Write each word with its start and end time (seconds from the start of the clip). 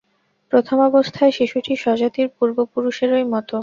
প্রথমাবস্থায় 0.53 1.31
শিশুটি 1.31 1.73
স্বজাতির 1.75 2.27
পূর্বপুরুষেরই 2.37 3.25
মত। 3.33 3.49